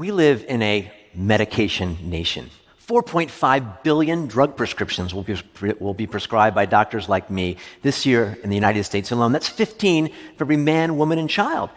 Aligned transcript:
We 0.00 0.12
live 0.12 0.46
in 0.48 0.62
a 0.62 0.90
medication 1.14 1.98
nation. 2.08 2.48
4.5 2.88 3.82
billion 3.82 4.28
drug 4.28 4.56
prescriptions 4.56 5.12
will 5.12 5.24
be, 5.24 5.36
will 5.78 5.92
be 5.92 6.06
prescribed 6.06 6.56
by 6.56 6.64
doctors 6.64 7.06
like 7.06 7.30
me 7.30 7.58
this 7.82 8.06
year 8.06 8.38
in 8.42 8.48
the 8.48 8.56
United 8.56 8.84
States 8.84 9.12
alone. 9.12 9.32
That's 9.32 9.50
15 9.50 10.08
for 10.38 10.44
every 10.44 10.56
man, 10.56 10.96
woman, 10.96 11.18
and 11.18 11.28
child. 11.28 11.68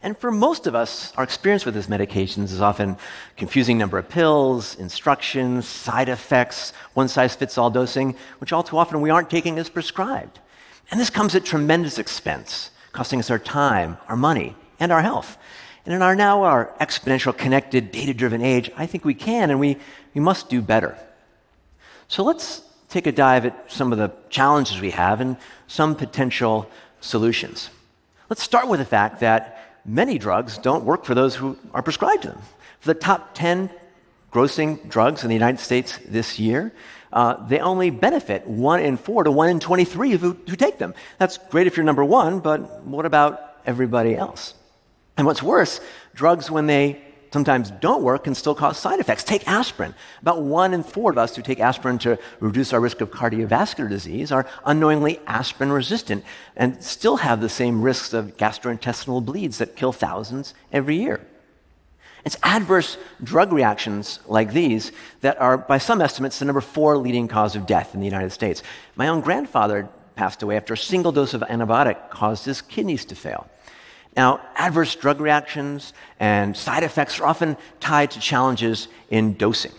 And 0.00 0.16
for 0.16 0.30
most 0.30 0.68
of 0.68 0.76
us, 0.76 1.12
our 1.16 1.24
experience 1.24 1.66
with 1.66 1.74
these 1.74 1.88
medications 1.88 2.52
is 2.52 2.60
often 2.60 2.98
confusing 3.36 3.78
number 3.78 3.98
of 3.98 4.08
pills, 4.08 4.76
instructions, 4.76 5.66
side 5.66 6.08
effects, 6.08 6.72
one 6.94 7.08
size 7.08 7.34
fits 7.34 7.58
all 7.58 7.68
dosing, 7.68 8.14
which 8.38 8.52
all 8.52 8.62
too 8.62 8.78
often 8.78 9.00
we 9.00 9.10
aren't 9.10 9.28
taking 9.28 9.58
as 9.58 9.68
prescribed. 9.68 10.38
And 10.92 11.00
this 11.00 11.10
comes 11.10 11.34
at 11.34 11.44
tremendous 11.44 11.98
expense, 11.98 12.70
costing 12.92 13.18
us 13.18 13.28
our 13.28 13.40
time, 13.40 13.98
our 14.06 14.16
money, 14.16 14.54
and 14.78 14.92
our 14.92 15.02
health. 15.02 15.36
And 15.84 15.94
in 15.94 16.02
our 16.02 16.14
now 16.14 16.44
our 16.44 16.72
exponential, 16.80 17.36
connected, 17.36 17.90
data 17.90 18.14
driven 18.14 18.40
age, 18.40 18.70
I 18.76 18.86
think 18.86 19.04
we 19.04 19.14
can 19.14 19.50
and 19.50 19.58
we, 19.58 19.78
we 20.14 20.20
must 20.20 20.48
do 20.48 20.62
better. 20.62 20.96
So 22.08 22.22
let's 22.22 22.62
take 22.88 23.06
a 23.06 23.12
dive 23.12 23.46
at 23.46 23.72
some 23.72 23.90
of 23.90 23.98
the 23.98 24.12
challenges 24.28 24.80
we 24.80 24.90
have 24.90 25.20
and 25.20 25.36
some 25.66 25.96
potential 25.96 26.70
solutions. 27.00 27.70
Let's 28.28 28.42
start 28.42 28.68
with 28.68 28.80
the 28.80 28.86
fact 28.86 29.20
that 29.20 29.80
many 29.84 30.18
drugs 30.18 30.58
don't 30.58 30.84
work 30.84 31.04
for 31.04 31.14
those 31.14 31.34
who 31.34 31.58
are 31.74 31.82
prescribed 31.82 32.22
to 32.22 32.28
them. 32.28 32.42
For 32.80 32.92
the 32.92 33.00
top 33.00 33.34
10 33.34 33.70
grossing 34.32 34.88
drugs 34.88 35.22
in 35.22 35.28
the 35.28 35.34
United 35.34 35.60
States 35.60 35.98
this 36.06 36.38
year, 36.38 36.72
uh, 37.12 37.46
they 37.46 37.58
only 37.58 37.90
benefit 37.90 38.46
1 38.46 38.80
in 38.80 38.96
4 38.96 39.24
to 39.24 39.30
1 39.30 39.48
in 39.48 39.60
23 39.60 40.12
who, 40.12 40.36
who 40.48 40.56
take 40.56 40.78
them. 40.78 40.94
That's 41.18 41.38
great 41.38 41.66
if 41.66 41.76
you're 41.76 41.84
number 41.84 42.04
one, 42.04 42.40
but 42.40 42.84
what 42.84 43.04
about 43.04 43.56
everybody 43.66 44.14
else? 44.14 44.54
And 45.16 45.26
what's 45.26 45.42
worse, 45.42 45.80
drugs, 46.14 46.50
when 46.50 46.66
they 46.66 47.02
sometimes 47.32 47.70
don't 47.70 48.02
work, 48.02 48.24
can 48.24 48.34
still 48.34 48.54
cause 48.54 48.78
side 48.78 49.00
effects. 49.00 49.24
Take 49.24 49.48
aspirin. 49.48 49.94
About 50.20 50.42
one 50.42 50.74
in 50.74 50.82
four 50.82 51.10
of 51.10 51.18
us 51.18 51.34
who 51.34 51.42
take 51.42 51.60
aspirin 51.60 51.98
to 51.98 52.18
reduce 52.40 52.72
our 52.72 52.80
risk 52.80 53.00
of 53.00 53.10
cardiovascular 53.10 53.88
disease 53.88 54.30
are 54.30 54.46
unknowingly 54.64 55.18
aspirin 55.26 55.72
resistant 55.72 56.24
and 56.56 56.82
still 56.82 57.16
have 57.16 57.40
the 57.40 57.48
same 57.48 57.82
risks 57.82 58.12
of 58.12 58.36
gastrointestinal 58.36 59.24
bleeds 59.24 59.58
that 59.58 59.76
kill 59.76 59.92
thousands 59.92 60.54
every 60.72 60.96
year. 60.96 61.20
It's 62.24 62.36
adverse 62.42 62.98
drug 63.22 63.52
reactions 63.52 64.20
like 64.26 64.52
these 64.52 64.92
that 65.22 65.40
are, 65.40 65.58
by 65.58 65.78
some 65.78 66.00
estimates, 66.00 66.38
the 66.38 66.44
number 66.44 66.60
four 66.60 66.96
leading 66.96 67.26
cause 67.26 67.56
of 67.56 67.66
death 67.66 67.94
in 67.94 68.00
the 68.00 68.06
United 68.06 68.30
States. 68.30 68.62
My 68.94 69.08
own 69.08 69.20
grandfather 69.22 69.88
passed 70.14 70.42
away 70.42 70.56
after 70.56 70.74
a 70.74 70.78
single 70.78 71.10
dose 71.10 71.34
of 71.34 71.40
antibiotic 71.40 72.10
caused 72.10 72.44
his 72.44 72.60
kidneys 72.60 73.04
to 73.06 73.16
fail. 73.16 73.48
Now, 74.16 74.40
adverse 74.56 74.94
drug 74.94 75.20
reactions 75.20 75.94
and 76.20 76.56
side 76.56 76.82
effects 76.82 77.18
are 77.18 77.26
often 77.26 77.56
tied 77.80 78.10
to 78.12 78.20
challenges 78.20 78.88
in 79.10 79.34
dosing. 79.34 79.72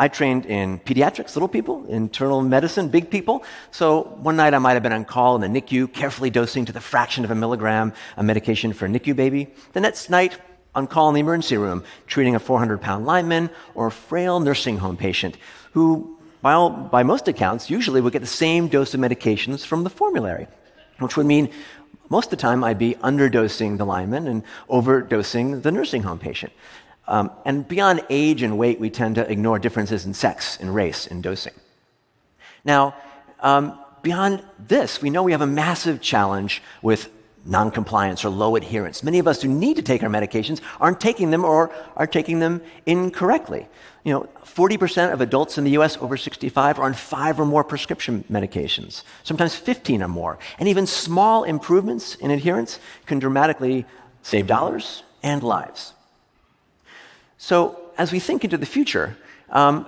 I 0.00 0.08
trained 0.08 0.46
in 0.46 0.78
pediatrics, 0.78 1.36
little 1.36 1.48
people, 1.48 1.84
internal 1.86 2.40
medicine, 2.40 2.88
big 2.88 3.10
people. 3.10 3.44
So 3.70 4.04
one 4.22 4.34
night 4.34 4.54
I 4.54 4.58
might 4.58 4.72
have 4.72 4.82
been 4.82 4.94
on 4.94 5.04
call 5.04 5.34
in 5.36 5.52
the 5.52 5.60
NICU, 5.60 5.92
carefully 5.92 6.30
dosing 6.30 6.64
to 6.64 6.72
the 6.72 6.80
fraction 6.80 7.22
of 7.22 7.30
a 7.30 7.34
milligram 7.34 7.92
a 8.16 8.22
medication 8.22 8.72
for 8.72 8.86
a 8.86 8.88
NICU 8.88 9.14
baby. 9.14 9.48
The 9.74 9.80
next 9.80 10.08
night, 10.08 10.38
on 10.74 10.86
call 10.86 11.08
in 11.08 11.14
the 11.14 11.20
emergency 11.20 11.58
room, 11.58 11.84
treating 12.06 12.34
a 12.34 12.38
400 12.38 12.80
pound 12.80 13.04
lineman 13.04 13.50
or 13.74 13.88
a 13.88 13.92
frail 13.92 14.40
nursing 14.40 14.78
home 14.78 14.96
patient 14.96 15.36
who, 15.72 16.16
by, 16.40 16.52
all, 16.54 16.70
by 16.70 17.02
most 17.02 17.28
accounts, 17.28 17.68
usually 17.68 18.00
would 18.00 18.14
get 18.14 18.20
the 18.20 18.26
same 18.26 18.68
dose 18.68 18.94
of 18.94 19.00
medications 19.00 19.66
from 19.66 19.84
the 19.84 19.90
formulary, 19.90 20.46
which 20.98 21.18
would 21.18 21.26
mean 21.26 21.50
most 22.08 22.26
of 22.26 22.30
the 22.30 22.36
time, 22.36 22.64
I'd 22.64 22.78
be 22.78 22.94
underdosing 22.96 23.78
the 23.78 23.86
lineman 23.86 24.26
and 24.26 24.42
overdosing 24.68 25.62
the 25.62 25.70
nursing 25.70 26.02
home 26.02 26.18
patient. 26.18 26.52
Um, 27.06 27.30
and 27.44 27.66
beyond 27.66 28.04
age 28.10 28.42
and 28.42 28.58
weight, 28.58 28.80
we 28.80 28.90
tend 28.90 29.16
to 29.16 29.30
ignore 29.30 29.58
differences 29.58 30.06
in 30.06 30.14
sex 30.14 30.58
and 30.60 30.74
race 30.74 31.06
in 31.06 31.22
dosing. 31.22 31.54
Now, 32.64 32.94
um, 33.40 33.78
beyond 34.02 34.42
this, 34.58 35.02
we 35.02 35.10
know 35.10 35.22
we 35.22 35.32
have 35.32 35.40
a 35.40 35.46
massive 35.46 36.00
challenge 36.00 36.62
with 36.82 37.10
noncompliance 37.44 38.24
or 38.24 38.28
low 38.28 38.56
adherence. 38.56 39.02
Many 39.02 39.18
of 39.18 39.26
us 39.26 39.42
who 39.42 39.48
need 39.48 39.76
to 39.76 39.82
take 39.82 40.02
our 40.02 40.08
medications 40.08 40.60
aren't 40.80 41.00
taking 41.00 41.30
them 41.30 41.44
or 41.44 41.72
are 41.96 42.06
taking 42.06 42.38
them 42.38 42.60
incorrectly. 42.86 43.66
You 44.04 44.12
know, 44.12 44.28
40% 44.44 45.12
of 45.12 45.20
adults 45.20 45.58
in 45.58 45.64
the 45.64 45.70
US 45.72 45.96
over 45.98 46.16
65 46.16 46.78
are 46.78 46.84
on 46.84 46.94
five 46.94 47.40
or 47.40 47.46
more 47.46 47.64
prescription 47.64 48.24
medications, 48.30 49.02
sometimes 49.22 49.54
15 49.54 50.02
or 50.02 50.08
more. 50.08 50.38
And 50.58 50.68
even 50.68 50.86
small 50.86 51.44
improvements 51.44 52.14
in 52.16 52.30
adherence 52.30 52.78
can 53.06 53.18
dramatically 53.18 53.86
save 54.22 54.46
dollars 54.46 55.02
and 55.22 55.42
lives. 55.42 55.94
So, 57.38 57.80
as 57.96 58.12
we 58.12 58.20
think 58.20 58.44
into 58.44 58.56
the 58.56 58.66
future, 58.66 59.16
um, 59.50 59.86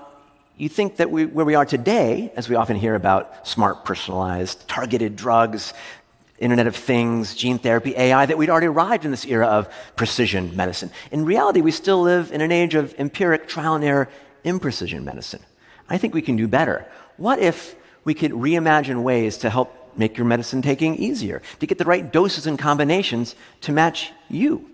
you 0.56 0.68
think 0.68 0.96
that 0.96 1.10
we, 1.10 1.26
where 1.26 1.44
we 1.44 1.54
are 1.54 1.64
today, 1.64 2.32
as 2.36 2.48
we 2.48 2.56
often 2.56 2.76
hear 2.76 2.94
about 2.94 3.46
smart, 3.48 3.84
personalized, 3.84 4.68
targeted 4.68 5.16
drugs, 5.16 5.72
Internet 6.42 6.66
of 6.66 6.76
Things, 6.76 7.34
gene 7.34 7.58
therapy, 7.58 7.94
AI, 7.96 8.26
that 8.26 8.36
we'd 8.36 8.50
already 8.50 8.66
arrived 8.66 9.04
in 9.04 9.10
this 9.10 9.24
era 9.24 9.46
of 9.46 9.72
precision 9.96 10.54
medicine. 10.56 10.90
In 11.10 11.24
reality, 11.24 11.60
we 11.60 11.70
still 11.70 12.02
live 12.02 12.32
in 12.32 12.40
an 12.40 12.50
age 12.50 12.74
of 12.74 12.94
empiric 12.98 13.46
trial 13.46 13.74
and 13.74 13.84
error 13.84 14.08
imprecision 14.44 15.04
medicine. 15.04 15.40
I 15.88 15.98
think 15.98 16.14
we 16.14 16.22
can 16.22 16.36
do 16.36 16.48
better. 16.48 16.84
What 17.16 17.38
if 17.38 17.76
we 18.04 18.14
could 18.14 18.32
reimagine 18.32 19.02
ways 19.02 19.38
to 19.38 19.50
help 19.50 19.96
make 19.96 20.16
your 20.16 20.26
medicine 20.26 20.62
taking 20.62 20.96
easier, 20.96 21.42
to 21.60 21.66
get 21.66 21.78
the 21.78 21.84
right 21.84 22.12
doses 22.12 22.46
and 22.46 22.58
combinations 22.58 23.36
to 23.60 23.72
match 23.72 24.10
you? 24.28 24.68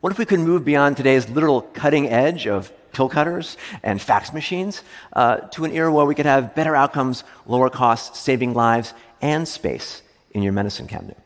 What 0.00 0.12
if 0.12 0.18
we 0.18 0.24
could 0.24 0.40
move 0.40 0.64
beyond 0.64 0.96
today's 0.96 1.28
literal 1.28 1.60
cutting 1.60 2.08
edge 2.08 2.46
of 2.46 2.72
pill 2.92 3.08
cutters 3.08 3.56
and 3.82 4.00
fax 4.00 4.32
machines 4.32 4.82
uh, 5.12 5.36
to 5.52 5.64
an 5.64 5.72
era 5.72 5.92
where 5.92 6.06
we 6.06 6.14
could 6.14 6.26
have 6.26 6.54
better 6.54 6.74
outcomes, 6.74 7.24
lower 7.46 7.68
costs, 7.68 8.18
saving 8.18 8.54
lives 8.54 8.94
and 9.20 9.46
space? 9.46 10.02
In 10.32 10.42
your 10.42 10.52
medicine 10.52 10.86
cabinet? 10.86 11.18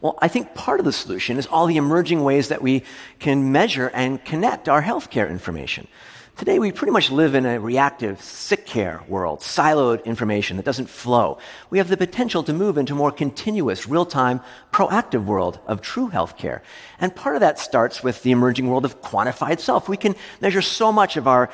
Well, 0.00 0.18
I 0.20 0.28
think 0.28 0.54
part 0.54 0.80
of 0.80 0.86
the 0.86 0.92
solution 0.92 1.38
is 1.38 1.46
all 1.46 1.66
the 1.66 1.76
emerging 1.76 2.22
ways 2.22 2.48
that 2.48 2.62
we 2.62 2.84
can 3.18 3.52
measure 3.52 3.90
and 3.92 4.22
connect 4.24 4.68
our 4.68 4.82
healthcare 4.82 5.28
information. 5.28 5.88
Today, 6.36 6.58
we 6.58 6.72
pretty 6.72 6.92
much 6.92 7.10
live 7.10 7.34
in 7.34 7.44
a 7.44 7.60
reactive, 7.60 8.22
sick 8.22 8.64
care 8.64 9.02
world, 9.08 9.40
siloed 9.40 10.02
information 10.06 10.56
that 10.56 10.64
doesn't 10.64 10.88
flow. 10.88 11.36
We 11.68 11.76
have 11.76 11.88
the 11.88 11.98
potential 11.98 12.42
to 12.44 12.54
move 12.54 12.78
into 12.78 12.94
a 12.94 12.96
more 12.96 13.10
continuous, 13.10 13.86
real 13.86 14.06
time, 14.06 14.40
proactive 14.72 15.26
world 15.26 15.58
of 15.66 15.82
true 15.82 16.08
healthcare. 16.08 16.62
And 16.98 17.14
part 17.14 17.36
of 17.36 17.40
that 17.40 17.58
starts 17.58 18.02
with 18.02 18.22
the 18.22 18.30
emerging 18.30 18.68
world 18.68 18.86
of 18.86 19.02
quantified 19.02 19.60
self. 19.60 19.86
We 19.86 19.98
can 19.98 20.14
measure 20.40 20.62
so 20.62 20.90
much 20.90 21.18
of 21.18 21.28
our 21.28 21.50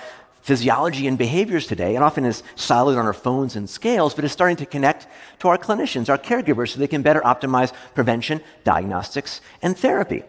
physiology 0.47 1.09
and 1.09 1.19
behaviors 1.19 1.67
today, 1.67 1.97
and 1.97 2.05
often 2.05 2.25
is 2.25 2.45
siloed 2.55 2.97
on 2.97 3.05
our 3.05 3.12
phones 3.12 3.57
and 3.57 3.69
scales, 3.69 4.15
but 4.15 4.25
is 4.25 4.31
starting 4.31 4.57
to 4.57 4.65
connect 4.65 5.09
to 5.41 5.49
our 5.49 5.59
clinicians, 5.59 6.09
our 6.09 6.17
caregivers, 6.17 6.69
so 6.69 6.79
they 6.79 6.87
can 6.87 7.03
better 7.03 7.21
optimize 7.23 7.73
prevention, 7.97 8.41
diagnostics, 8.62 9.41
and 9.61 9.77
therapy. 9.77 10.23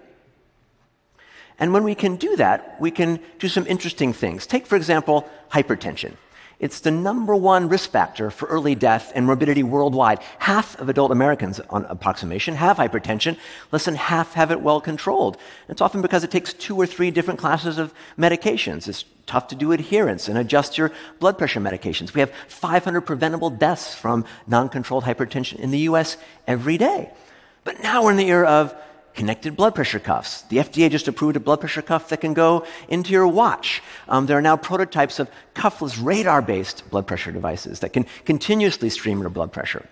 And 1.59 1.71
when 1.71 1.83
we 1.83 1.93
can 1.93 2.15
do 2.15 2.35
that, 2.37 2.81
we 2.81 2.89
can 2.89 3.19
do 3.37 3.47
some 3.47 3.67
interesting 3.67 4.11
things. 4.11 4.47
Take, 4.47 4.65
for 4.65 4.75
example, 4.75 5.29
hypertension. 5.51 6.13
It's 6.59 6.79
the 6.79 6.89
number 6.89 7.35
one 7.35 7.69
risk 7.69 7.91
factor 7.91 8.31
for 8.31 8.47
early 8.47 8.73
death 8.73 9.11
and 9.13 9.23
morbidity 9.23 9.61
worldwide. 9.61 10.17
Half 10.39 10.79
of 10.79 10.89
adult 10.89 11.11
Americans, 11.11 11.59
on 11.69 11.85
approximation, 11.85 12.55
have 12.55 12.77
hypertension. 12.77 13.37
Less 13.71 13.85
than 13.85 13.93
half 13.93 14.33
have 14.33 14.49
it 14.49 14.61
well 14.61 14.81
controlled. 14.81 15.37
It's 15.69 15.81
often 15.81 16.01
because 16.01 16.23
it 16.23 16.31
takes 16.31 16.53
two 16.53 16.75
or 16.75 16.87
three 16.87 17.11
different 17.11 17.39
classes 17.39 17.77
of 17.77 17.93
medications. 18.17 18.87
It's 18.87 19.05
tough 19.27 19.49
to 19.49 19.55
do 19.55 19.71
adherence 19.71 20.27
and 20.27 20.37
adjust 20.37 20.77
your 20.77 20.91
blood 21.19 21.37
pressure 21.37 21.59
medications. 21.59 22.13
We 22.13 22.21
have 22.21 22.31
500 22.47 23.01
preventable 23.01 23.51
deaths 23.51 23.93
from 23.93 24.25
non 24.47 24.69
controlled 24.69 25.03
hypertension 25.03 25.59
in 25.59 25.69
the 25.71 25.79
US 25.79 26.17
every 26.47 26.77
day. 26.77 27.11
But 27.63 27.83
now 27.83 28.03
we're 28.03 28.11
in 28.11 28.17
the 28.17 28.29
era 28.29 28.47
of 28.47 28.73
connected 29.13 29.55
blood 29.55 29.75
pressure 29.75 29.99
cuffs. 29.99 30.43
The 30.43 30.57
FDA 30.57 30.89
just 30.89 31.07
approved 31.07 31.35
a 31.35 31.39
blood 31.39 31.59
pressure 31.59 31.81
cuff 31.81 32.09
that 32.09 32.21
can 32.21 32.33
go 32.33 32.65
into 32.87 33.11
your 33.11 33.27
watch. 33.27 33.81
Um, 34.07 34.27
there 34.27 34.37
are 34.37 34.41
now 34.41 34.55
prototypes 34.55 35.19
of 35.19 35.29
cuffless 35.53 36.01
radar 36.01 36.41
based 36.41 36.89
blood 36.89 37.07
pressure 37.07 37.31
devices 37.31 37.79
that 37.81 37.93
can 37.93 38.05
continuously 38.25 38.89
stream 38.89 39.19
your 39.19 39.29
blood 39.29 39.51
pressure. 39.51 39.85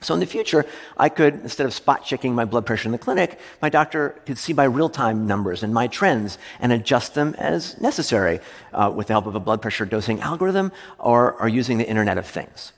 So 0.00 0.14
in 0.14 0.20
the 0.20 0.26
future, 0.26 0.64
I 0.96 1.08
could, 1.08 1.34
instead 1.34 1.66
of 1.66 1.74
spot 1.74 2.04
checking 2.04 2.32
my 2.32 2.44
blood 2.44 2.64
pressure 2.64 2.86
in 2.86 2.92
the 2.92 2.98
clinic, 2.98 3.40
my 3.60 3.68
doctor 3.68 4.10
could 4.26 4.38
see 4.38 4.52
my 4.52 4.64
real 4.64 4.88
time 4.88 5.26
numbers 5.26 5.64
and 5.64 5.74
my 5.74 5.88
trends 5.88 6.38
and 6.60 6.72
adjust 6.72 7.14
them 7.14 7.34
as 7.36 7.80
necessary 7.80 8.38
uh, 8.72 8.92
with 8.94 9.08
the 9.08 9.14
help 9.14 9.26
of 9.26 9.34
a 9.34 9.40
blood 9.40 9.60
pressure 9.60 9.84
dosing 9.84 10.20
algorithm 10.20 10.70
or, 10.98 11.32
or 11.40 11.48
using 11.48 11.78
the 11.78 11.88
Internet 11.88 12.16
of 12.16 12.26
Things. 12.26 12.72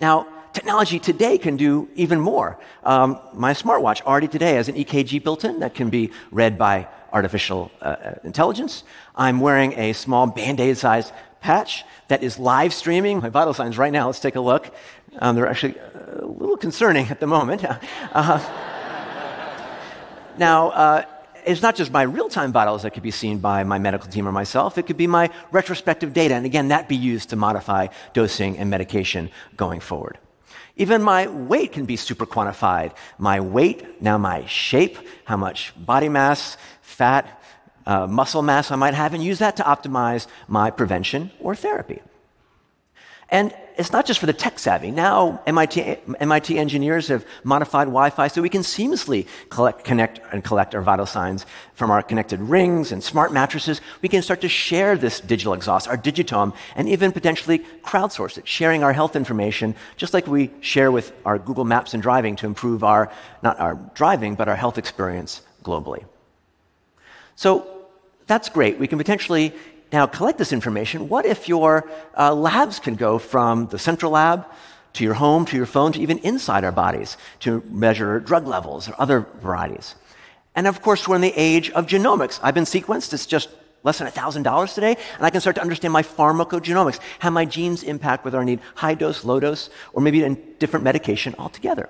Now, 0.00 0.28
technology 0.52 1.00
today 1.00 1.38
can 1.38 1.56
do 1.56 1.88
even 1.96 2.20
more. 2.20 2.58
Um, 2.84 3.18
my 3.34 3.52
smartwatch 3.52 4.02
already 4.02 4.28
today 4.28 4.54
has 4.54 4.68
an 4.68 4.76
EKG 4.76 5.24
built 5.24 5.44
in 5.44 5.58
that 5.60 5.74
can 5.74 5.90
be 5.90 6.12
read 6.30 6.56
by 6.56 6.86
artificial 7.12 7.70
uh, 7.82 7.84
uh 7.84 8.14
intelligence. 8.24 8.84
I'm 9.16 9.40
wearing 9.40 9.72
a 9.78 9.92
small 9.92 10.26
band 10.26 10.60
aid 10.60 10.78
sized 10.78 11.12
patch 11.42 11.84
that 12.08 12.22
is 12.22 12.38
live 12.38 12.72
streaming 12.72 13.18
my 13.18 13.28
vital 13.28 13.52
signs 13.52 13.76
right 13.76 13.92
now. 13.92 14.06
Let's 14.06 14.20
take 14.20 14.36
a 14.36 14.40
look. 14.40 14.72
Um, 15.18 15.36
they're 15.36 15.48
actually 15.48 15.76
a 15.76 16.24
little 16.24 16.56
concerning 16.56 17.08
at 17.08 17.20
the 17.20 17.26
moment. 17.26 17.64
Uh, 18.14 18.38
now, 20.38 20.70
uh, 20.70 21.04
it's 21.44 21.62
not 21.62 21.74
just 21.76 21.90
my 21.90 22.02
real 22.02 22.28
time 22.28 22.52
vitals 22.52 22.82
that 22.82 22.92
could 22.92 23.02
be 23.02 23.10
seen 23.10 23.38
by 23.38 23.64
my 23.64 23.78
medical 23.78 24.08
team 24.08 24.28
or 24.28 24.32
myself, 24.32 24.78
it 24.78 24.86
could 24.86 24.96
be 24.96 25.06
my 25.06 25.30
retrospective 25.50 26.12
data. 26.12 26.34
And 26.34 26.46
again, 26.46 26.68
that 26.68 26.88
be 26.88 26.96
used 26.96 27.30
to 27.30 27.36
modify 27.36 27.88
dosing 28.12 28.58
and 28.58 28.70
medication 28.70 29.30
going 29.56 29.80
forward. 29.80 30.18
Even 30.76 31.02
my 31.02 31.26
weight 31.26 31.72
can 31.72 31.84
be 31.84 31.96
super 31.96 32.26
quantified. 32.26 32.92
My 33.18 33.40
weight, 33.40 34.00
now 34.00 34.16
my 34.18 34.46
shape, 34.46 34.96
how 35.24 35.36
much 35.36 35.72
body 35.76 36.08
mass, 36.08 36.56
fat, 36.80 37.42
uh, 37.86 38.06
muscle 38.06 38.42
mass 38.42 38.70
I 38.70 38.76
might 38.76 38.94
have, 38.94 39.14
and 39.14 39.22
use 39.22 39.38
that 39.38 39.56
to 39.56 39.62
optimize 39.62 40.26
my 40.48 40.70
prevention 40.70 41.30
or 41.40 41.54
therapy. 41.54 42.00
And 43.32 43.54
it's 43.78 43.92
not 43.92 44.04
just 44.04 44.20
for 44.20 44.26
the 44.26 44.34
tech 44.34 44.58
savvy. 44.58 44.90
Now, 44.90 45.40
MIT, 45.46 45.96
MIT 46.20 46.58
engineers 46.58 47.08
have 47.08 47.24
modified 47.44 47.86
Wi 47.86 48.10
Fi 48.10 48.28
so 48.28 48.42
we 48.42 48.50
can 48.50 48.60
seamlessly 48.60 49.26
collect, 49.48 49.84
connect 49.84 50.20
and 50.32 50.44
collect 50.44 50.74
our 50.74 50.82
vital 50.82 51.06
signs 51.06 51.46
from 51.72 51.90
our 51.90 52.02
connected 52.02 52.40
rings 52.40 52.92
and 52.92 53.02
smart 53.02 53.32
mattresses. 53.32 53.80
We 54.02 54.10
can 54.10 54.20
start 54.20 54.42
to 54.42 54.50
share 54.50 54.98
this 54.98 55.18
digital 55.18 55.54
exhaust, 55.54 55.88
our 55.88 55.96
digitome, 55.96 56.52
and 56.76 56.90
even 56.90 57.10
potentially 57.10 57.60
crowdsource 57.82 58.36
it, 58.36 58.46
sharing 58.46 58.84
our 58.84 58.92
health 58.92 59.16
information, 59.16 59.74
just 59.96 60.12
like 60.12 60.26
we 60.26 60.50
share 60.60 60.92
with 60.92 61.14
our 61.24 61.38
Google 61.38 61.64
Maps 61.64 61.94
and 61.94 62.02
driving 62.02 62.36
to 62.36 62.46
improve 62.46 62.84
our, 62.84 63.10
not 63.42 63.58
our 63.58 63.76
driving, 63.94 64.34
but 64.34 64.46
our 64.46 64.56
health 64.56 64.76
experience 64.76 65.40
globally. 65.64 66.04
So 67.36 67.66
that's 68.26 68.48
great. 68.48 68.78
We 68.78 68.86
can 68.86 68.98
potentially 68.98 69.52
now 69.92 70.06
collect 70.06 70.38
this 70.38 70.52
information. 70.52 71.08
What 71.08 71.26
if 71.26 71.48
your 71.48 71.88
uh, 72.16 72.34
labs 72.34 72.78
can 72.78 72.94
go 72.94 73.18
from 73.18 73.66
the 73.66 73.78
central 73.78 74.12
lab 74.12 74.46
to 74.94 75.04
your 75.04 75.14
home, 75.14 75.44
to 75.46 75.56
your 75.56 75.66
phone, 75.66 75.92
to 75.92 76.00
even 76.00 76.18
inside 76.18 76.64
our 76.64 76.72
bodies 76.72 77.16
to 77.40 77.62
measure 77.68 78.20
drug 78.20 78.46
levels 78.46 78.88
or 78.88 78.94
other 78.98 79.26
varieties? 79.40 79.94
And 80.54 80.66
of 80.66 80.82
course, 80.82 81.08
we're 81.08 81.16
in 81.16 81.22
the 81.22 81.34
age 81.36 81.70
of 81.70 81.86
genomics. 81.86 82.38
I've 82.42 82.54
been 82.54 82.64
sequenced. 82.64 83.12
It's 83.12 83.26
just 83.26 83.48
less 83.84 83.98
than 83.98 84.06
$1,000 84.08 84.74
today, 84.74 84.96
and 85.16 85.26
I 85.26 85.30
can 85.30 85.40
start 85.40 85.56
to 85.56 85.62
understand 85.62 85.92
my 85.92 86.02
pharmacogenomics, 86.02 87.00
how 87.18 87.30
my 87.30 87.44
genes 87.44 87.82
impact 87.82 88.24
whether 88.24 88.38
I 88.38 88.44
need 88.44 88.60
high 88.76 88.94
dose, 88.94 89.24
low 89.24 89.40
dose, 89.40 89.70
or 89.92 90.02
maybe 90.02 90.22
a 90.22 90.30
different 90.30 90.84
medication 90.84 91.34
altogether. 91.38 91.88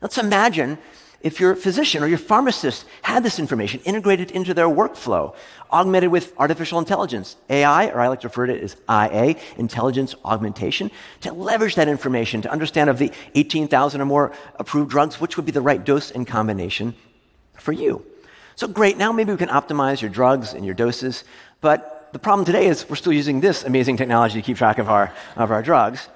Let's 0.00 0.18
imagine 0.18 0.78
if 1.20 1.38
your 1.38 1.54
physician 1.54 2.02
or 2.02 2.06
your 2.06 2.18
pharmacist 2.18 2.86
had 3.02 3.22
this 3.22 3.38
information 3.38 3.80
integrated 3.84 4.30
into 4.30 4.54
their 4.54 4.68
workflow, 4.68 5.34
augmented 5.70 6.10
with 6.10 6.32
artificial 6.38 6.78
intelligence, 6.78 7.36
AI, 7.50 7.88
or 7.88 8.00
I 8.00 8.08
like 8.08 8.20
to 8.20 8.28
refer 8.28 8.46
to 8.46 8.54
it 8.54 8.62
as 8.62 8.76
IA, 8.88 9.36
intelligence 9.58 10.14
augmentation, 10.24 10.90
to 11.20 11.32
leverage 11.32 11.74
that 11.74 11.88
information 11.88 12.42
to 12.42 12.50
understand 12.50 12.88
of 12.88 12.98
the 12.98 13.12
18,000 13.34 14.00
or 14.00 14.04
more 14.06 14.32
approved 14.58 14.90
drugs, 14.90 15.20
which 15.20 15.36
would 15.36 15.46
be 15.46 15.52
the 15.52 15.60
right 15.60 15.84
dose 15.84 16.10
and 16.10 16.26
combination 16.26 16.94
for 17.54 17.72
you. 17.72 18.04
So 18.56 18.66
great, 18.66 18.96
now 18.96 19.12
maybe 19.12 19.32
we 19.32 19.38
can 19.38 19.48
optimize 19.48 20.00
your 20.00 20.10
drugs 20.10 20.54
and 20.54 20.64
your 20.64 20.74
doses, 20.74 21.24
but 21.60 22.10
the 22.12 22.18
problem 22.18 22.44
today 22.44 22.66
is 22.66 22.88
we're 22.88 22.96
still 22.96 23.12
using 23.12 23.40
this 23.40 23.64
amazing 23.64 23.96
technology 23.96 24.40
to 24.40 24.42
keep 24.42 24.56
track 24.56 24.78
of 24.78 24.88
our, 24.88 25.12
of 25.36 25.50
our 25.50 25.62
drugs. 25.62 26.08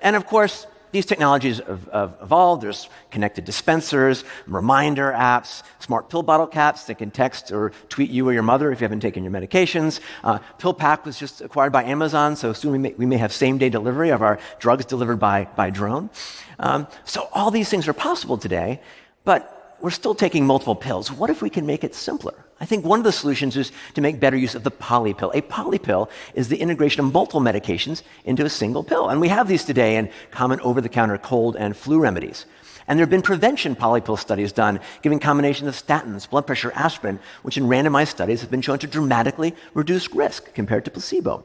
And 0.00 0.14
of 0.14 0.26
course, 0.26 0.66
these 0.92 1.06
technologies 1.06 1.58
have, 1.58 1.88
have, 1.92 2.16
evolved. 2.22 2.62
There's 2.62 2.88
connected 3.10 3.44
dispensers, 3.44 4.24
reminder 4.46 5.12
apps, 5.12 5.62
smart 5.80 6.08
pill 6.08 6.22
bottle 6.22 6.46
caps 6.46 6.84
that 6.84 6.98
can 6.98 7.10
text 7.10 7.50
or 7.50 7.72
tweet 7.88 8.10
you 8.10 8.28
or 8.28 8.32
your 8.32 8.42
mother 8.42 8.70
if 8.70 8.80
you 8.80 8.84
haven't 8.84 9.00
taken 9.00 9.24
your 9.24 9.32
medications. 9.32 10.00
Uh, 10.22 10.38
PillPack 10.58 11.04
was 11.04 11.18
just 11.18 11.40
acquired 11.40 11.72
by 11.72 11.84
Amazon, 11.84 12.36
so 12.36 12.52
soon 12.52 12.72
we 12.72 12.78
may, 12.78 12.94
we 12.96 13.06
may 13.06 13.16
have 13.16 13.32
same 13.32 13.58
day 13.58 13.68
delivery 13.68 14.10
of 14.10 14.22
our 14.22 14.38
drugs 14.58 14.84
delivered 14.84 15.18
by, 15.18 15.48
by 15.56 15.70
drone. 15.70 16.10
Um, 16.58 16.86
so 17.04 17.28
all 17.32 17.50
these 17.50 17.68
things 17.68 17.88
are 17.88 17.92
possible 17.92 18.38
today, 18.38 18.80
but 19.24 19.61
we're 19.82 19.90
still 19.90 20.14
taking 20.14 20.46
multiple 20.46 20.76
pills. 20.76 21.10
What 21.10 21.28
if 21.28 21.42
we 21.42 21.50
can 21.50 21.66
make 21.66 21.82
it 21.84 21.94
simpler? 21.94 22.34
I 22.60 22.64
think 22.64 22.84
one 22.84 23.00
of 23.00 23.04
the 23.04 23.12
solutions 23.12 23.56
is 23.56 23.72
to 23.94 24.00
make 24.00 24.20
better 24.20 24.36
use 24.36 24.54
of 24.54 24.62
the 24.62 24.70
polypill. 24.70 25.34
A 25.34 25.42
polypill 25.42 26.08
is 26.34 26.48
the 26.48 26.56
integration 26.56 27.04
of 27.04 27.12
multiple 27.12 27.40
medications 27.40 28.02
into 28.24 28.44
a 28.44 28.48
single 28.48 28.84
pill. 28.84 29.08
And 29.08 29.20
we 29.20 29.28
have 29.28 29.48
these 29.48 29.64
today 29.64 29.96
in 29.96 30.08
common 30.30 30.60
over 30.60 30.80
the 30.80 30.88
counter 30.88 31.18
cold 31.18 31.56
and 31.56 31.76
flu 31.76 31.98
remedies. 31.98 32.46
And 32.86 32.98
there 32.98 33.02
have 33.02 33.10
been 33.10 33.22
prevention 33.22 33.74
polypill 33.74 34.18
studies 34.18 34.52
done, 34.52 34.78
giving 35.02 35.18
combinations 35.18 35.68
of 35.68 35.74
statins, 35.74 36.28
blood 36.30 36.46
pressure, 36.46 36.72
aspirin, 36.74 37.18
which 37.42 37.56
in 37.56 37.64
randomized 37.64 38.08
studies 38.08 38.40
have 38.40 38.50
been 38.50 38.62
shown 38.62 38.78
to 38.78 38.86
dramatically 38.86 39.54
reduce 39.74 40.12
risk 40.12 40.54
compared 40.54 40.84
to 40.84 40.90
placebo. 40.90 41.44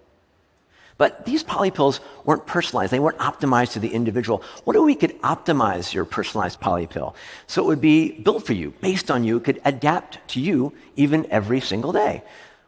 But 0.98 1.26
these 1.26 1.44
polypills 1.44 2.00
weren't 2.26 2.46
personalized. 2.48 2.92
They 2.92 3.00
weren't 3.00 3.20
optimized 3.20 3.74
to 3.74 3.80
the 3.80 3.94
individual. 3.94 4.44
What 4.64 4.76
if 4.76 4.82
we 4.82 4.96
could 4.96 5.22
optimize 5.22 5.94
your 5.94 6.06
personalized 6.06 6.60
polypill 6.60 7.14
so 7.46 7.64
it 7.64 7.68
would 7.68 7.82
be 7.82 8.12
built 8.12 8.46
for 8.46 8.54
you, 8.54 8.72
based 8.82 9.12
on 9.12 9.24
you, 9.24 9.40
could 9.40 9.62
adapt 9.64 10.28
to 10.30 10.42
you 10.42 10.74
even 10.96 11.28
every 11.32 11.62
single 11.62 11.94
day? 11.94 12.24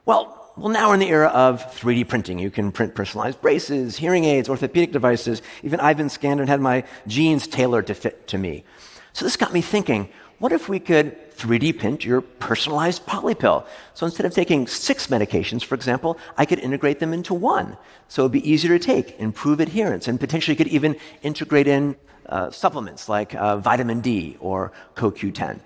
Well, 0.06 0.36
well, 0.58 0.70
now 0.70 0.90
we're 0.90 0.96
in 0.96 1.00
the 1.00 1.10
era 1.10 1.30
of 1.30 1.64
3D 1.78 2.08
printing. 2.08 2.38
You 2.38 2.52
can 2.52 2.74
print 2.74 2.94
personalized 2.94 3.42
braces, 3.42 3.96
hearing 3.96 4.26
aids, 4.26 4.50
orthopedic 4.50 4.92
devices. 4.92 5.42
Even 5.64 5.80
I've 5.80 5.96
been 5.96 6.10
scanned 6.10 6.42
and 6.42 6.50
had 6.50 6.60
my 6.60 6.84
jeans 7.08 7.48
tailored 7.48 7.88
to 7.88 7.94
fit 7.94 8.28
to 8.28 8.38
me. 8.38 8.66
So 9.14 9.24
this 9.24 9.38
got 9.38 9.54
me 9.54 9.62
thinking, 9.62 10.10
what 10.40 10.52
if 10.52 10.70
we 10.70 10.80
could 10.80 11.16
3D 11.38 11.78
print 11.78 12.04
your 12.04 12.22
personalized 12.22 13.06
polypill? 13.06 13.66
So 13.94 14.06
instead 14.06 14.26
of 14.26 14.34
taking 14.34 14.68
six 14.68 15.08
medications, 15.08 15.64
for 15.64 15.76
example, 15.76 16.18
I 16.38 16.46
could 16.46 16.60
integrate 16.60 17.00
them 17.00 17.14
into 17.14 17.34
one. 17.34 17.78
So 18.08 18.24
it'd 18.24 18.32
be 18.32 18.50
easier 18.50 18.78
to 18.78 18.84
take, 18.84 19.20
improve 19.20 19.60
adherence, 19.60 20.08
and 20.08 20.20
potentially 20.20 20.56
could 20.56 20.68
even 20.68 20.96
integrate 21.22 21.68
in 21.68 21.96
uh, 22.28 22.52
supplements 22.52 23.10
like 23.10 23.36
uh, 23.36 23.58
vitamin 23.58 24.02
D 24.02 24.38
or 24.40 24.72
CoQ10. 24.96 25.60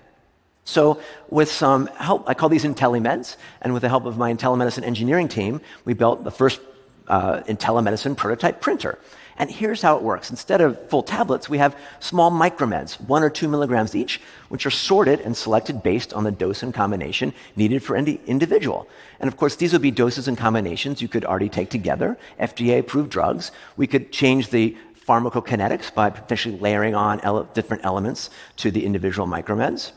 So, 0.66 1.02
with 1.30 1.52
some 1.52 1.88
help, 1.88 2.24
I 2.26 2.34
call 2.34 2.48
these 2.48 2.64
IntelliMeds, 2.64 3.36
and 3.62 3.74
with 3.74 3.82
the 3.82 3.90
help 3.90 4.06
of 4.06 4.18
my 4.18 4.34
IntelliMedicine 4.34 4.84
engineering 4.84 5.28
team, 5.28 5.60
we 5.84 5.94
built 5.94 6.24
the 6.24 6.32
first 6.32 6.62
uh, 7.10 7.42
IntelliMedicine 7.42 8.16
prototype 8.16 8.62
printer. 8.62 8.98
And 9.38 9.50
here's 9.50 9.82
how 9.82 9.98
it 9.98 10.04
works. 10.04 10.30
Instead 10.30 10.62
of 10.62 10.90
full 10.90 11.04
tablets, 11.04 11.50
we 11.50 11.58
have 11.58 11.76
small 12.00 12.32
micromeds, 12.32 13.00
one 13.02 13.24
or 13.24 13.30
two 13.30 13.48
milligrams 13.48 13.96
each, 13.96 14.22
which 14.50 14.66
are 14.66 14.72
sorted 14.72 15.22
and 15.22 15.36
selected 15.36 15.82
based 15.82 16.14
on 16.14 16.24
the 16.24 16.32
dose 16.32 16.62
and 16.62 16.74
combination 16.74 17.34
needed 17.56 17.84
for 17.84 17.96
any 17.96 18.20
individual. 18.28 18.88
And 19.20 19.28
of 19.28 19.38
course, 19.38 19.56
these 19.56 19.74
would 19.74 19.82
be 19.82 19.92
doses 19.92 20.28
and 20.28 20.38
combinations 20.38 21.02
you 21.02 21.08
could 21.08 21.26
already 21.26 21.50
take 21.50 21.70
together, 21.70 22.18
FDA 22.40 22.80
approved 22.80 23.10
drugs. 23.10 23.52
We 23.76 23.88
could 23.88 24.12
change 24.12 24.50
the 24.50 24.78
pharmacokinetics 25.08 25.94
by 25.94 26.10
potentially 26.10 26.58
layering 26.60 26.96
on 26.96 27.20
ele- 27.22 27.50
different 27.54 27.84
elements 27.86 28.30
to 28.58 28.72
the 28.72 28.86
individual 28.86 29.28
micromeds. 29.28 29.92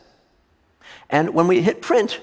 And 1.09 1.33
when 1.33 1.47
we 1.47 1.61
hit 1.61 1.81
print, 1.81 2.19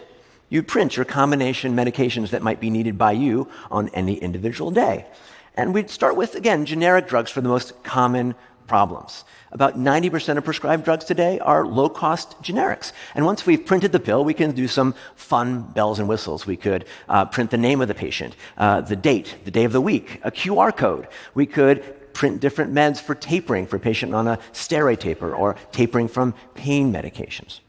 you 0.51 0.63
print 0.63 0.97
your 0.97 1.05
combination 1.05 1.75
medications 1.75 2.31
that 2.31 2.43
might 2.43 2.61
be 2.61 2.71
needed 2.71 2.99
by 2.99 3.13
you 3.13 3.49
on 3.71 3.89
any 3.91 4.15
individual 4.17 4.71
day. 4.71 5.07
And 5.55 5.73
we'd 5.73 5.91
start 5.91 6.17
with, 6.17 6.35
again, 6.35 6.67
generic 6.67 7.09
drugs 7.09 7.31
for 7.31 7.41
the 7.41 7.49
most 7.49 7.83
common 7.83 8.35
problems. 8.67 9.25
About 9.53 9.79
90% 9.79 10.37
of 10.37 10.45
prescribed 10.45 10.85
drugs 10.85 11.05
today 11.05 11.39
are 11.39 11.67
low 11.67 11.89
cost 11.89 12.41
generics. 12.43 12.93
And 13.15 13.25
once 13.25 13.47
we've 13.47 13.65
printed 13.65 13.93
the 13.93 14.01
pill, 14.01 14.25
we 14.25 14.35
can 14.35 14.53
do 14.53 14.67
some 14.67 14.95
fun 15.15 15.63
bells 15.63 15.99
and 15.99 16.09
whistles. 16.09 16.47
We 16.47 16.57
could 16.57 16.87
uh, 17.09 17.27
print 17.27 17.51
the 17.51 17.57
name 17.57 17.81
of 17.81 17.89
the 17.89 17.95
patient, 17.95 18.35
uh, 18.57 18.81
the 18.81 18.97
date, 18.97 19.37
the 19.45 19.51
day 19.51 19.65
of 19.65 19.73
the 19.73 19.81
week, 19.81 20.21
a 20.25 20.31
QR 20.31 20.77
code. 20.77 21.09
We 21.35 21.47
could 21.47 22.13
print 22.15 22.41
different 22.41 22.73
meds 22.73 23.01
for 23.01 23.15
tapering 23.15 23.67
for 23.67 23.77
a 23.77 23.81
patient 23.81 24.15
on 24.15 24.27
a 24.27 24.39
steroid 24.53 25.01
taper 25.01 25.35
or 25.35 25.57
tapering 25.73 26.09
from 26.09 26.35
pain 26.55 26.93
medications. 26.93 27.61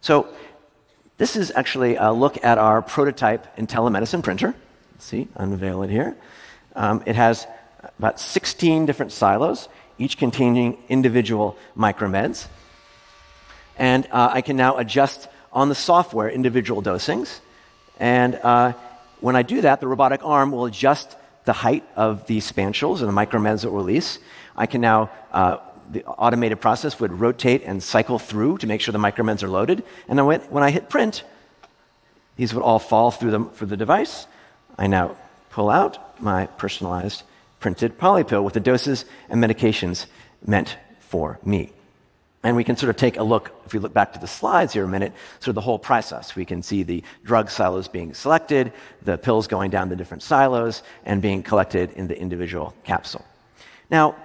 So, 0.00 0.28
this 1.18 1.36
is 1.36 1.52
actually 1.54 1.96
a 1.96 2.10
look 2.10 2.42
at 2.42 2.58
our 2.58 2.82
prototype 2.82 3.56
IntelliMedicine 3.56 4.24
printer. 4.24 4.54
Let's 4.94 5.04
see, 5.04 5.28
unveil 5.36 5.82
it 5.84 5.90
here. 5.90 6.16
Um, 6.74 7.02
it 7.06 7.16
has 7.16 7.46
about 7.98 8.20
16 8.20 8.86
different 8.86 9.12
silos, 9.12 9.68
each 9.98 10.18
containing 10.18 10.78
individual 10.88 11.56
micromeds. 11.76 12.46
And 13.76 14.06
uh, 14.10 14.30
I 14.32 14.40
can 14.42 14.56
now 14.56 14.76
adjust 14.78 15.28
on 15.52 15.68
the 15.68 15.74
software 15.74 16.30
individual 16.30 16.82
dosings. 16.82 17.40
And 17.98 18.34
uh, 18.36 18.72
when 19.20 19.36
I 19.36 19.42
do 19.42 19.60
that, 19.62 19.80
the 19.80 19.86
robotic 19.86 20.24
arm 20.24 20.50
will 20.50 20.64
adjust 20.64 21.16
the 21.44 21.52
height 21.52 21.84
of 21.96 22.26
the 22.26 22.40
spatules 22.40 23.02
and 23.02 23.08
the 23.08 23.14
micromeds 23.14 23.62
that 23.62 23.70
release. 23.70 24.18
I 24.56 24.66
can 24.66 24.80
now, 24.80 25.10
uh, 25.32 25.58
the 25.90 26.04
automated 26.04 26.60
process 26.60 27.00
would 27.00 27.12
rotate 27.12 27.62
and 27.64 27.82
cycle 27.82 28.18
through 28.18 28.58
to 28.58 28.66
make 28.66 28.80
sure 28.80 28.92
the 28.92 28.98
micromeds 28.98 29.42
are 29.42 29.48
loaded. 29.48 29.82
And 30.08 30.18
then 30.18 30.26
when, 30.26 30.62
I 30.62 30.70
hit 30.70 30.88
print, 30.88 31.24
these 32.36 32.54
would 32.54 32.62
all 32.62 32.78
fall 32.78 33.10
through 33.10 33.30
the, 33.30 33.44
through 33.44 33.68
the 33.68 33.76
device. 33.76 34.26
I 34.78 34.86
now 34.86 35.16
pull 35.52 35.70
out 35.70 36.20
my 36.20 36.46
personalized 36.46 37.22
printed 37.60 37.96
polypill 37.96 38.42
with 38.42 38.54
the 38.54 38.60
doses 38.60 39.04
and 39.28 39.42
medications 39.42 40.06
meant 40.44 40.76
for 40.98 41.38
me. 41.44 41.70
And 42.42 42.56
we 42.56 42.64
can 42.64 42.76
sort 42.76 42.90
of 42.90 42.96
take 42.96 43.18
a 43.18 43.22
look, 43.22 43.52
if 43.64 43.72
we 43.72 43.78
look 43.78 43.94
back 43.94 44.14
to 44.14 44.18
the 44.18 44.26
slides 44.26 44.72
here 44.72 44.82
a 44.82 44.88
minute, 44.88 45.12
sort 45.38 45.48
of 45.48 45.54
the 45.54 45.60
whole 45.60 45.78
process. 45.78 46.34
We 46.34 46.44
can 46.44 46.62
see 46.62 46.82
the 46.82 47.04
drug 47.22 47.50
silos 47.50 47.86
being 47.86 48.14
selected, 48.14 48.72
the 49.02 49.16
pills 49.16 49.46
going 49.46 49.70
down 49.70 49.90
the 49.90 49.96
different 49.96 50.24
silos, 50.24 50.82
and 51.04 51.22
being 51.22 51.44
collected 51.44 51.92
in 51.92 52.08
the 52.08 52.18
individual 52.18 52.74
capsule. 52.82 53.24
Now, 53.90 54.16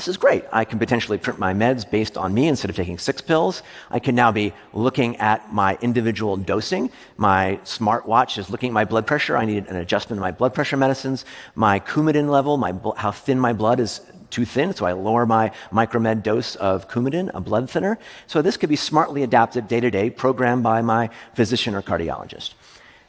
this 0.00 0.08
is 0.08 0.16
great. 0.16 0.44
I 0.50 0.64
can 0.64 0.78
potentially 0.78 1.18
print 1.18 1.38
my 1.38 1.52
meds 1.52 1.88
based 1.88 2.16
on 2.16 2.32
me 2.32 2.48
instead 2.48 2.70
of 2.70 2.76
taking 2.76 2.96
six 2.96 3.20
pills. 3.20 3.62
I 3.90 3.98
can 3.98 4.14
now 4.14 4.32
be 4.32 4.54
looking 4.72 5.18
at 5.18 5.52
my 5.52 5.76
individual 5.82 6.38
dosing. 6.38 6.90
My 7.18 7.60
smartwatch 7.64 8.38
is 8.38 8.48
looking 8.48 8.70
at 8.70 8.72
my 8.72 8.86
blood 8.86 9.06
pressure. 9.06 9.36
I 9.36 9.44
need 9.44 9.66
an 9.66 9.76
adjustment 9.76 10.16
in 10.16 10.22
my 10.22 10.30
blood 10.30 10.54
pressure 10.54 10.78
medicines. 10.78 11.26
My 11.54 11.80
Coumadin 11.80 12.30
level, 12.30 12.56
my, 12.56 12.72
how 12.96 13.10
thin 13.10 13.38
my 13.38 13.52
blood 13.52 13.78
is 13.78 14.00
too 14.30 14.46
thin, 14.46 14.74
so 14.74 14.86
I 14.86 14.92
lower 14.92 15.26
my 15.26 15.52
micromed 15.70 16.22
dose 16.22 16.56
of 16.56 16.88
Coumadin, 16.88 17.30
a 17.34 17.40
blood 17.42 17.68
thinner. 17.68 17.98
So 18.26 18.40
this 18.40 18.56
could 18.56 18.70
be 18.70 18.76
smartly 18.76 19.22
adapted 19.22 19.68
day 19.68 19.80
to 19.80 19.90
day, 19.90 20.08
programmed 20.08 20.62
by 20.62 20.80
my 20.80 21.10
physician 21.34 21.74
or 21.74 21.82
cardiologist. 21.82 22.54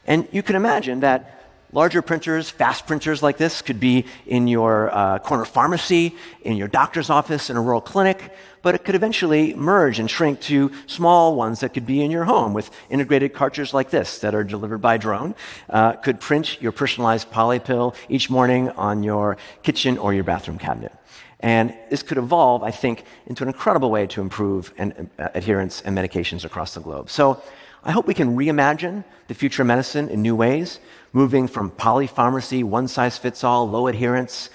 And 0.06 0.28
you 0.34 0.44
can 0.44 0.58
imagine 0.58 1.00
that 1.02 1.41
Larger 1.74 2.02
printers, 2.02 2.50
fast 2.50 2.86
printers 2.86 3.24
like 3.24 3.38
this, 3.38 3.62
could 3.62 3.80
be 3.80 4.06
in 4.26 4.48
your 4.48 4.94
uh, 4.94 5.20
corner 5.20 5.46
pharmacy, 5.46 6.16
in 6.42 6.58
your 6.58 6.68
doctor's 6.68 7.10
office, 7.10 7.50
in 7.50 7.56
a 7.56 7.62
rural 7.62 7.80
clinic, 7.80 8.34
but 8.62 8.76
it 8.76 8.84
could 8.84 8.96
eventually 8.96 9.54
merge 9.54 9.98
and 9.98 10.12
shrink 10.12 10.42
to 10.42 10.72
small 10.86 11.36
ones 11.36 11.62
that 11.62 11.74
could 11.74 11.86
be 11.86 12.02
in 12.02 12.12
your 12.12 12.26
home 12.26 12.54
with 12.54 12.70
integrated 12.90 13.34
cartridges 13.34 13.74
like 13.74 13.90
this 13.90 14.20
that 14.20 14.36
are 14.36 14.44
delivered 14.44 14.80
by 14.80 14.98
drone. 14.98 15.34
Uh, 15.70 15.94
could 15.94 16.20
print 16.20 16.62
your 16.62 16.74
personalized 16.74 17.32
poly 17.32 17.60
pill 17.60 17.96
each 18.10 18.30
morning 18.30 18.70
on 18.72 19.02
your 19.02 19.38
kitchen 19.64 19.98
or 19.98 20.14
your 20.14 20.26
bathroom 20.26 20.58
cabinet. 20.58 20.92
And 21.40 21.74
this 21.90 22.04
could 22.04 22.18
evolve, 22.18 22.64
I 22.64 22.72
think, 22.72 23.04
into 23.26 23.44
an 23.44 23.48
incredible 23.48 23.90
way 23.90 24.06
to 24.08 24.22
improve 24.22 24.74
uh, 24.78 24.90
adherence 25.34 25.82
and 25.82 25.98
medications 25.98 26.46
across 26.46 26.76
the 26.76 26.82
globe. 26.82 27.10
So 27.10 27.42
I 27.84 27.92
hope 27.92 28.06
we 28.06 28.14
can 28.14 28.38
reimagine 28.38 29.04
the 29.28 29.34
future 29.34 29.64
of 29.64 29.68
medicine 29.68 30.10
in 30.10 30.22
new 30.22 30.36
ways, 30.36 30.80
moving 31.14 31.48
from 31.48 31.72
polypharmacy, 31.72 32.64
one 32.64 32.88
size 32.88 33.18
fits 33.18 33.44
all, 33.44 33.68
low 33.68 33.88
adherence, 33.88 34.52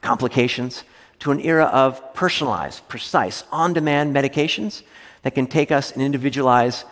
complications, 0.00 0.84
to 1.18 1.30
an 1.30 1.40
era 1.40 1.66
of 1.66 2.14
personalized, 2.14 2.88
precise, 2.88 3.44
on 3.52 3.74
demand 3.74 4.14
medications 4.14 4.82
that 5.22 5.34
can 5.34 5.46
take 5.46 5.70
us 5.70 5.92
and 5.92 6.00
individualize 6.00 6.86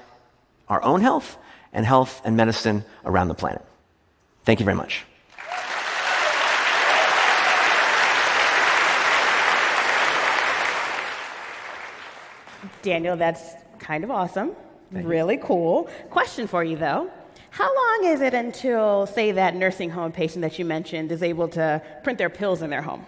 our 0.68 0.83
own 0.83 1.00
health 1.00 1.38
and 1.73 1.87
health 1.87 2.21
and 2.25 2.37
medicine 2.37 2.85
around 3.07 3.28
the 3.28 3.35
planet. 3.35 3.64
Thank 4.45 4.61
you 4.61 4.64
very 4.64 4.76
much. 4.76 5.04
Daniel, 12.83 13.16
that's 13.16 13.54
kind 13.78 14.04
of 14.04 14.11
awesome. 14.11 14.54
Really 14.90 15.37
cool. 15.37 15.88
Question 16.11 16.47
for 16.47 16.64
you 16.64 16.76
though. 16.76 17.11
How 17.50 17.75
long 17.75 18.12
is 18.12 18.21
it 18.21 18.35
until, 18.35 19.07
say, 19.07 19.33
that 19.33 19.57
nursing 19.57 19.90
home 19.90 20.12
patient 20.12 20.42
that 20.42 20.59
you 20.59 20.64
mentioned 20.64 21.11
is 21.11 21.23
able 21.23 21.49
to 21.49 21.83
print 22.04 22.18
their 22.18 22.30
pills 22.30 22.62
in 22.62 22.71
their 22.71 22.83
home? 22.83 23.07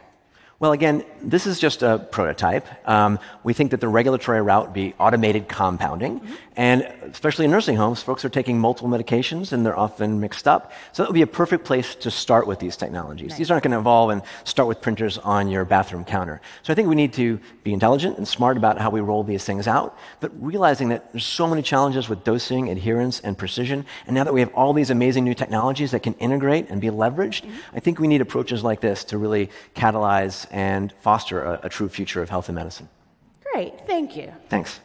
Well, 0.60 0.72
again, 0.72 1.04
this 1.22 1.46
is 1.46 1.58
just 1.58 1.82
a 1.82 2.06
prototype. 2.12 2.66
Um, 2.86 3.18
we 3.44 3.54
think 3.54 3.70
that 3.70 3.80
the 3.80 3.88
regulatory 3.88 4.42
route 4.42 4.66
would 4.66 4.74
be 4.74 4.94
automated 4.98 5.48
compounding. 5.48 6.20
Mm-hmm. 6.20 6.34
And 6.54 6.82
especially 7.04 7.46
in 7.46 7.50
nursing 7.50 7.76
homes, 7.76 8.02
folks 8.02 8.26
are 8.26 8.28
taking 8.28 8.58
multiple 8.58 8.90
medications 8.90 9.52
and 9.52 9.64
they're 9.64 9.78
often 9.78 10.20
mixed 10.20 10.46
up. 10.46 10.72
So 10.92 11.02
that 11.02 11.08
would 11.08 11.14
be 11.14 11.22
a 11.22 11.26
perfect 11.26 11.64
place 11.64 11.94
to 11.94 12.10
start 12.10 12.46
with 12.46 12.58
these 12.58 12.76
technologies. 12.76 13.30
Nice. 13.30 13.38
These 13.38 13.50
aren't 13.50 13.64
going 13.64 13.72
to 13.72 13.78
evolve 13.78 14.10
and 14.10 14.20
start 14.44 14.68
with 14.68 14.82
printers 14.82 15.16
on 15.16 15.48
your 15.48 15.64
bathroom 15.64 16.04
counter. 16.04 16.42
So 16.62 16.74
I 16.74 16.76
think 16.76 16.88
we 16.90 16.94
need 16.94 17.14
to 17.14 17.40
be 17.64 17.72
intelligent 17.72 18.18
and 18.18 18.28
smart 18.28 18.58
about 18.58 18.78
how 18.78 18.90
we 18.90 19.00
roll 19.00 19.24
these 19.24 19.44
things 19.44 19.66
out, 19.66 19.96
but 20.20 20.30
realizing 20.38 20.90
that 20.90 21.10
there's 21.12 21.24
so 21.24 21.46
many 21.46 21.62
challenges 21.62 22.10
with 22.10 22.22
dosing, 22.22 22.68
adherence, 22.68 23.20
and 23.20 23.38
precision. 23.38 23.86
And 24.06 24.14
now 24.14 24.24
that 24.24 24.34
we 24.34 24.40
have 24.40 24.52
all 24.52 24.74
these 24.74 24.90
amazing 24.90 25.24
new 25.24 25.34
technologies 25.34 25.92
that 25.92 26.02
can 26.02 26.12
integrate 26.14 26.68
and 26.68 26.82
be 26.82 26.88
leveraged, 26.88 27.44
mm-hmm. 27.44 27.76
I 27.76 27.80
think 27.80 27.98
we 27.98 28.08
need 28.08 28.20
approaches 28.20 28.62
like 28.62 28.82
this 28.82 29.04
to 29.04 29.16
really 29.16 29.48
catalyze 29.74 30.49
and 30.50 30.92
foster 31.00 31.42
a, 31.42 31.60
a 31.64 31.68
true 31.68 31.88
future 31.88 32.22
of 32.22 32.30
health 32.30 32.48
and 32.48 32.56
medicine. 32.56 32.88
Great, 33.52 33.74
thank 33.86 34.16
you. 34.16 34.32
Thanks. 34.48 34.80